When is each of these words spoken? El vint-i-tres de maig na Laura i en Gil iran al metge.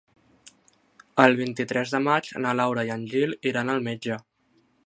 El 1.25 1.37
vint-i-tres 1.41 1.93
de 1.97 2.01
maig 2.07 2.31
na 2.47 2.57
Laura 2.63 2.89
i 2.89 2.93
en 2.97 3.07
Gil 3.15 3.39
iran 3.53 3.75
al 3.75 3.89
metge. 3.91 4.23